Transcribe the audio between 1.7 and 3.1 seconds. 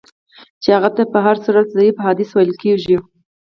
ضعیف حدیث ویل کیږي.